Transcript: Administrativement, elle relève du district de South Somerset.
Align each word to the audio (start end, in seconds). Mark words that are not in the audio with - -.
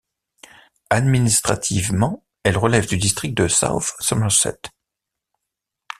Administrativement, 0.89 2.25
elle 2.43 2.57
relève 2.57 2.87
du 2.87 2.97
district 2.97 3.35
de 3.37 3.47
South 3.47 3.93
Somerset. 3.99 4.59